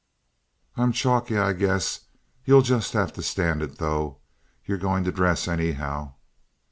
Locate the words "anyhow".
5.47-6.15